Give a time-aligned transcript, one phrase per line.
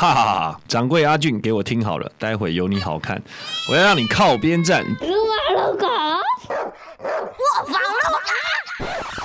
[0.00, 0.60] 哈哈哈！
[0.66, 3.22] 掌柜阿俊，给我听好了，待会有你好看，
[3.70, 4.82] 我要让你靠边站。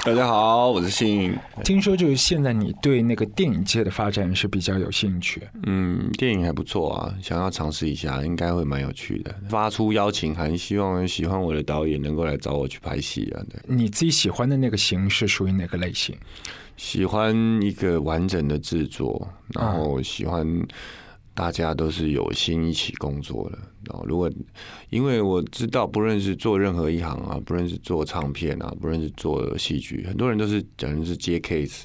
[0.04, 1.34] 大家好，我是信。
[1.64, 5.42] 听说就是现在你对那个电影界的发展是比较有兴趣。
[5.64, 9.34] 嗯，电影还不错啊，想要尝试一下，应该会蛮有趣的。
[9.48, 13.40] 发出邀请函，希望喜欢我的导演能够来找我去拍戏啊。
[13.50, 16.14] 对，你自己喜欢的那个型是属于哪个类型？
[16.78, 20.46] 喜欢一个完整的制作，然后喜欢
[21.34, 23.58] 大家都是有心一起工作的。
[23.86, 24.32] 然后，如果
[24.90, 31.84] 因为我知道，不论是做任何一行啊，不论是做唱片啊，不论是做戏剧，很多人都是讲的是接 case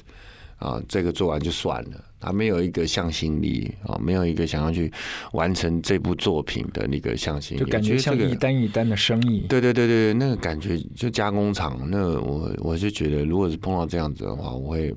[0.61, 2.05] 啊，这个做完就算了。
[2.19, 4.93] 他没有一个向心力啊，没有一个想要去
[5.33, 9.47] 完成这部作品的那个向心力，就感觉像一单一单的生意。
[9.49, 11.81] 对对对对，那个感觉就加工厂。
[11.89, 14.93] 那我我就觉得，如果是碰到这样子的话，我会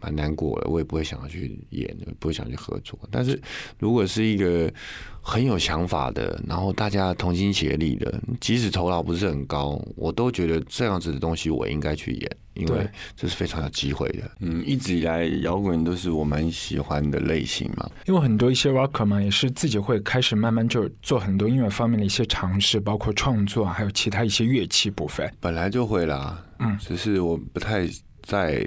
[0.00, 2.96] 蛮难过的，我也不会想要去演，不会想去合作。
[3.10, 3.40] 但是
[3.80, 4.72] 如果是一个
[5.20, 14.30] 很有想法的，然后大家同心协力的，即使酬劳不是很高，我都觉得这样子的东西我应该去演，因为这是非常有机会的。
[14.40, 17.88] 嗯，一直以来摇滚都是我蛮喜欢的类型嘛。
[18.06, 25.32] 因为很多一些 rocker 嘛，也是自己会开始慢慢就做很多音乐方面的一些尝试，包括创作，还有其他一些乐器部分。
[25.40, 27.88] 本来就会啦，嗯，只是我不太
[28.22, 28.62] 在。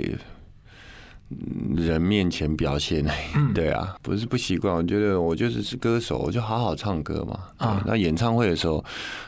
[1.76, 3.06] 人面前表现，
[3.56, 4.74] 对啊，不是不习惯。
[4.74, 7.40] 我觉得我就是是歌手，我就好好唱歌嘛。
[7.58, 8.84] 啊，那演唱会的时候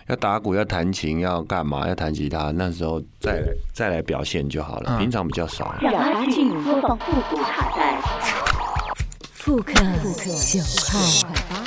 [0.07, 1.87] 要打鼓、要弹琴、要干嘛？
[1.87, 4.97] 要弹吉他，那时候再来再来表现就好了。
[4.97, 5.73] 平常比较少。
[5.81, 8.01] 让阿俊播放复古卡带，
[9.33, 10.99] 复刻九块
[11.49, 11.63] 八。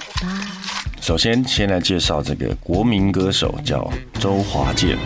[1.00, 4.96] 首先，先来介绍这个国民歌手，叫周华健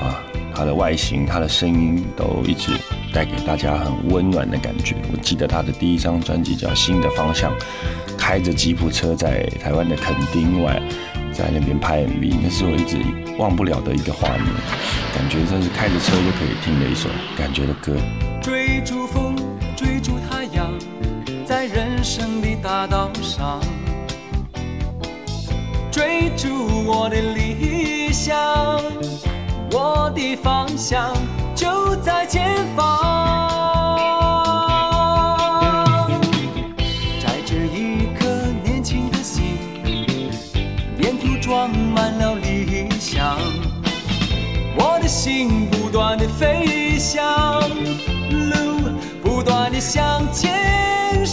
[0.00, 0.22] 啊。
[0.58, 2.72] 他的外形、他的声音都一直
[3.14, 4.96] 带给大家很温暖的感觉。
[5.12, 7.52] 我记得他的第一张专辑叫《新的方向》，
[8.18, 10.82] 开着吉普车在台湾的垦丁外，
[11.32, 12.98] 在那边拍 MV，那是我一直
[13.38, 14.46] 忘不了的一个画面，
[15.14, 17.94] 感觉真是开着车就可以听的一首感觉的歌。
[18.42, 19.36] 追逐风，
[19.76, 20.72] 追逐太阳，
[21.46, 23.60] 在人生的大道上，
[25.92, 26.48] 追逐
[26.84, 28.36] 我的理想。
[29.70, 31.12] 我的方向
[31.54, 32.98] 就在前方，
[37.20, 38.26] 在这一颗
[38.64, 39.58] 年轻的心，
[40.98, 43.36] 沿途装满了理想。
[44.76, 47.60] 我的心不断的飞翔，
[48.30, 48.90] 路
[49.22, 51.26] 不断的向前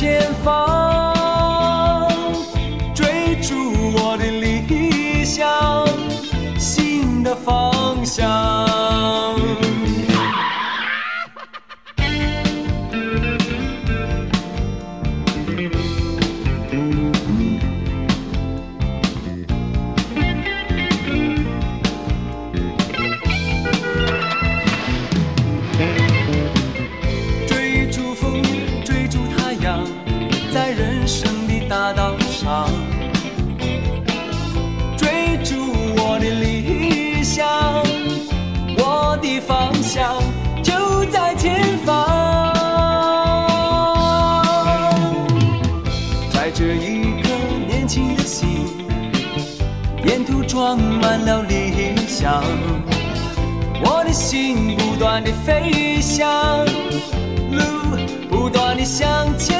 [0.00, 2.08] 前方
[2.94, 3.54] 追逐
[3.98, 5.86] 我的理想
[6.58, 8.79] 新的方向。
[46.74, 47.28] 一颗
[47.66, 48.66] 年轻的心
[50.04, 52.42] 沿途装满了理想。
[53.82, 56.64] 我的心不断的飞翔
[57.50, 57.96] 路
[58.28, 59.59] 不断的向前。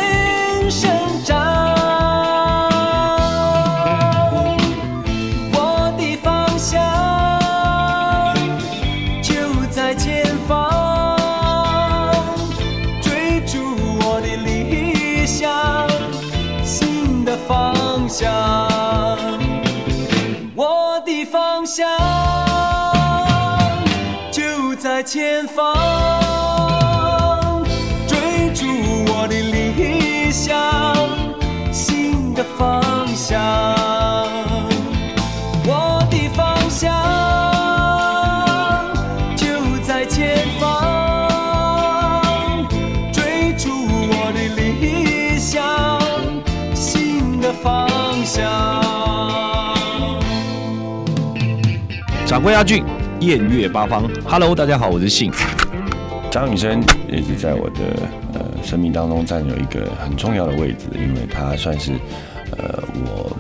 [17.49, 18.31] 方向。
[20.55, 21.87] 我的方向
[24.31, 25.03] 就在。
[25.03, 25.75] 前方，
[28.07, 28.67] 追逐
[29.09, 30.55] 我的理想，
[31.73, 33.90] 新的方向。
[52.31, 52.85] 掌柜阿俊。
[53.19, 55.33] 艳月八方，Hello，大家好，我是信。
[56.31, 56.81] 张雨生
[57.11, 57.81] 一直在我的
[58.35, 61.91] 呃生命当中占有一个很重要的位置，因为他算是
[62.57, 63.37] 呃我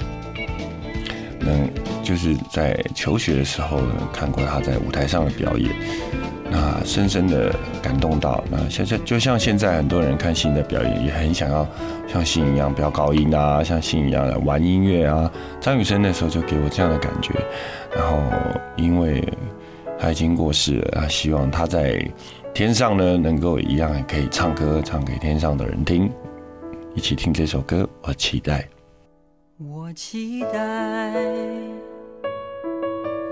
[1.38, 1.70] 能
[2.02, 5.70] 就是在求学的时候呢，看过他在舞台上的表演，
[6.50, 8.42] 那深深的感动到。
[8.50, 11.64] 那现在就像现在很多人看信的表演，也很想要
[12.12, 15.30] 像信一样飙高音啊，像信一样的玩音乐啊。
[15.60, 17.32] 张雨生那时候就给我这样的感觉。
[17.94, 18.18] 然后
[18.76, 19.22] 因为
[19.98, 22.02] 他已经过世了，啊，希望他在
[22.54, 26.10] 天上呢，能够一样可以唱歌，唱给天上的人听。
[26.94, 28.68] 一起听这首歌，我期待。
[29.58, 31.12] 我期待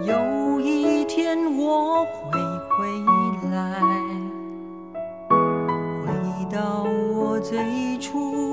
[0.03, 2.39] 有一天我会
[2.69, 2.87] 回
[3.51, 3.81] 来，
[6.05, 6.09] 回
[6.55, 6.85] 到
[7.15, 8.48] 我最初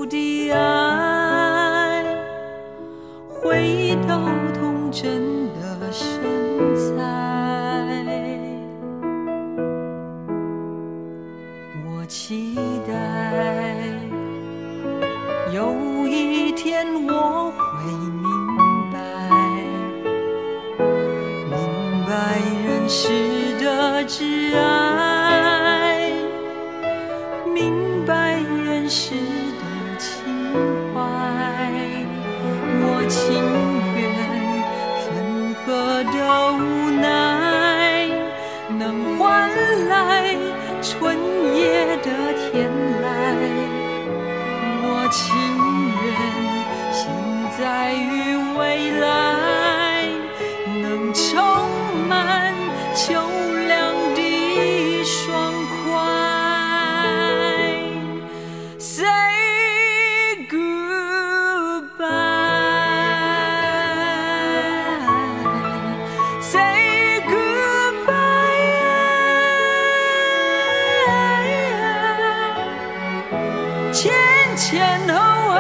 [73.96, 74.12] 前
[74.58, 75.16] 前后
[75.54, 75.58] 后，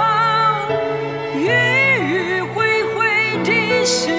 [1.36, 1.48] 迂
[2.02, 4.14] 迂回回的心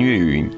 [0.00, 0.50] 潘越云，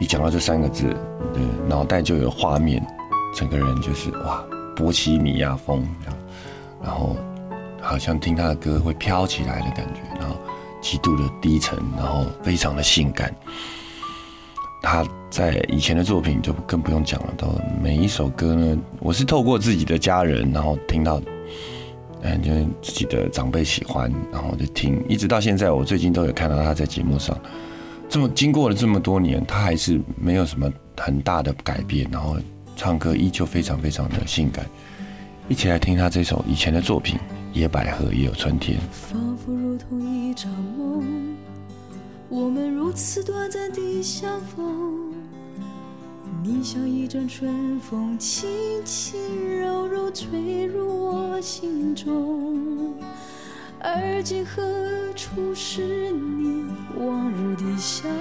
[0.00, 0.92] 一讲到这三个字，
[1.32, 2.84] 对，脑袋就有画面，
[3.32, 4.44] 整个人就是哇，
[4.74, 5.86] 波西米亚风，
[6.82, 7.16] 然后
[7.80, 10.34] 好像听他的歌会飘起来的感觉，然后
[10.80, 13.32] 极度的低沉，然后非常的性感。
[14.82, 17.46] 他在以前的作品就更不用讲了，都
[17.80, 21.22] 每一首歌呢，我是透过自己的家人，然后听到，
[22.22, 27.38] 嗯，就是自己的长辈喜欢，然后就听，一直到现在，我最近都有看到他在节目上，
[28.08, 32.36] 这么经过了这么多年，他还是没有什么很大的改变，然后
[32.76, 34.64] 唱歌依旧非常非常的性感。
[35.48, 37.18] 一起来听他这首以前的作品
[37.52, 38.78] 《野百合也有春天》。
[38.90, 41.36] 仿佛如同一场梦，
[42.28, 45.12] 我们如此短暂的相逢。
[46.42, 48.48] 你像一阵春风，轻
[48.84, 49.20] 轻
[49.60, 52.75] 柔柔吹入我心中。
[53.80, 54.62] 而今何
[55.14, 56.66] 处是你
[56.96, 58.16] 往日的笑容？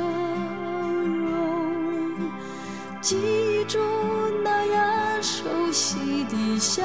[3.02, 3.82] 记忆中
[4.44, 6.84] 那样熟悉的笑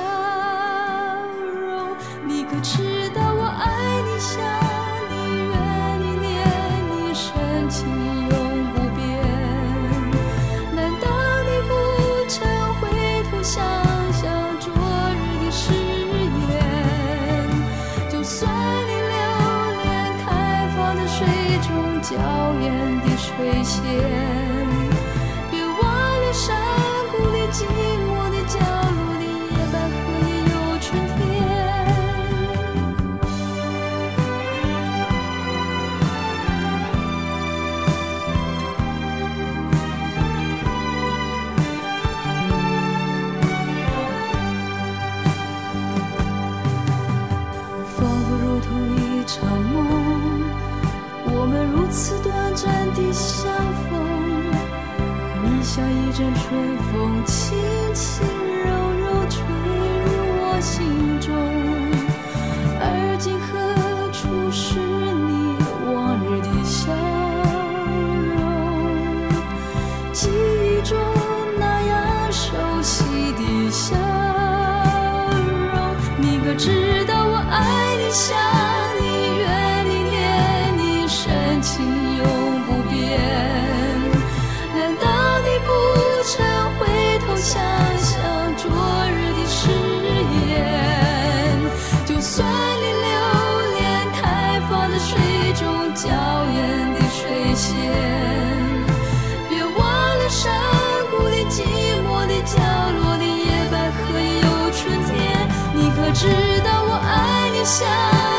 [107.81, 108.30] show.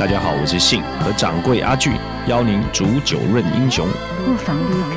[0.00, 1.92] 大家好，我是信和掌柜阿俊，
[2.26, 3.86] 邀您煮酒论英雄。
[4.24, 4.96] 不妨录科。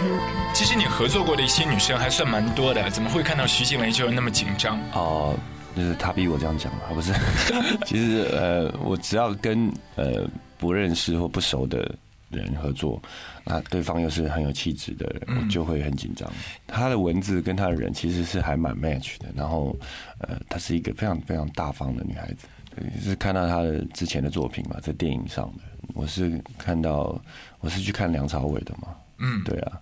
[0.54, 4.80] 其实你合作过的一些女生还算蛮多的，怎么会看到徐静蕾就那么紧张？
[4.94, 5.38] 哦，
[5.76, 7.12] 就是她逼我这样讲嘛，不是？
[7.86, 10.26] 其实呃，我只要跟呃
[10.58, 11.94] 不认识或不熟的
[12.30, 12.98] 人合作，
[13.44, 16.32] 那对方又是很有气质的人，我就会很紧张。
[16.66, 19.76] 他的文字跟他的人其实是还蛮 match 的，然后
[20.20, 22.48] 呃，她是一个非常非常大方的女孩子。
[22.75, 25.63] 对，是看到他的之前的作品嘛，在电影上的，
[25.94, 27.20] 我是看到
[27.60, 29.80] 我是去看梁朝伟的嘛，嗯，对啊，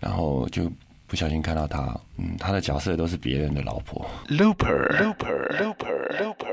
[0.00, 0.70] 然后就
[1.06, 4.04] 不小心看到他，嗯，他的角色都是别人的老婆。
[4.28, 6.45] Looper Looper Looper Looper。